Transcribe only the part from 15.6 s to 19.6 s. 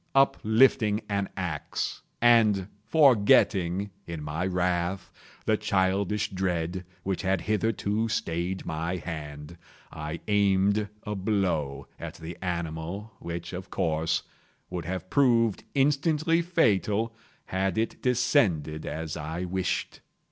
instantly fatal had it descended as I